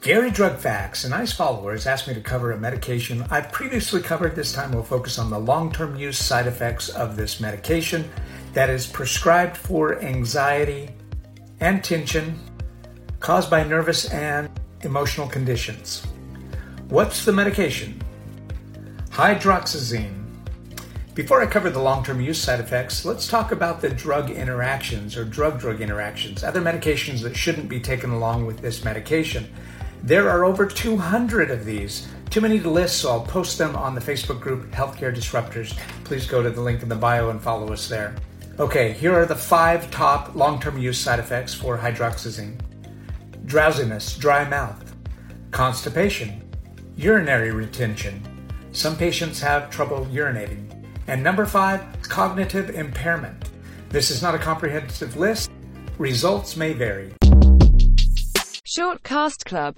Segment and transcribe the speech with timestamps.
[0.00, 4.36] Gary Drug Facts and ICE followers asked me to cover a medication I've previously covered.
[4.36, 8.08] This time we'll focus on the long term use side effects of this medication
[8.52, 10.90] that is prescribed for anxiety
[11.58, 12.38] and tension
[13.18, 14.48] caused by nervous and
[14.82, 16.06] emotional conditions.
[16.90, 18.00] What's the medication?
[19.10, 20.14] Hydroxyzine.
[21.16, 25.16] Before I cover the long term use side effects, let's talk about the drug interactions
[25.16, 29.52] or drug drug interactions, other medications that shouldn't be taken along with this medication.
[30.02, 32.08] There are over 200 of these.
[32.30, 35.76] Too many to list, so I'll post them on the Facebook group Healthcare Disruptors.
[36.04, 38.14] Please go to the link in the bio and follow us there.
[38.58, 42.58] Okay, here are the five top long term use side effects for hydroxyzine
[43.46, 44.94] drowsiness, dry mouth,
[45.52, 46.42] constipation,
[46.96, 48.22] urinary retention.
[48.72, 50.66] Some patients have trouble urinating.
[51.06, 53.50] And number five, cognitive impairment.
[53.88, 55.50] This is not a comprehensive list.
[55.96, 57.14] Results may vary.
[58.64, 59.76] Short Cast Club